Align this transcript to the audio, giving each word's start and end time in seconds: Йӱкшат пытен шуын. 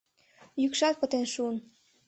Йӱкшат 0.61 0.95
пытен 0.99 1.25
шуын. 1.33 1.55